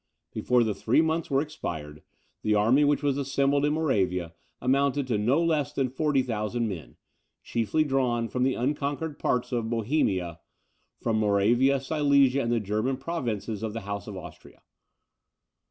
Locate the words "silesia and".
11.79-12.51